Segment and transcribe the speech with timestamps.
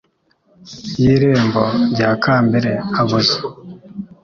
[1.01, 1.63] y'irembo
[1.93, 3.37] rya kambere abuza